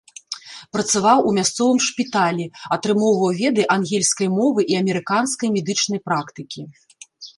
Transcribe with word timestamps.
Працаваў 0.75 1.19
у 1.31 1.33
мясцовым 1.37 1.79
шпіталі, 1.87 2.45
атрымоўваў 2.77 3.37
веды 3.41 3.67
ангельскай 3.75 4.27
мовы 4.39 4.61
і 4.75 4.81
амерыканскай 4.81 5.49
медычнай 5.59 5.99
практыкі. 6.09 6.61